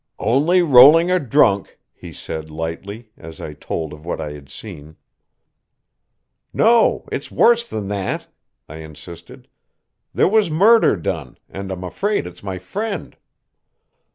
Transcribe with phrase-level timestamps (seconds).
[0.17, 4.95] "Only rolling a drunk," he said lightly, as I told of what I had seen.
[6.51, 8.25] "No, it's worse than that,"
[8.67, 9.47] I insisted.
[10.11, 13.15] "There was murder done, and I'm afraid it's my friend."